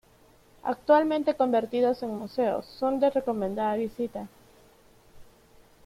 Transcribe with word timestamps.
Actualmente 0.63 1.35
convertidos 1.35 2.01
en 2.01 2.17
museo, 2.17 2.63
son 2.63 2.99
de 2.99 3.11
recomendada 3.11 3.75
visita. 3.75 4.27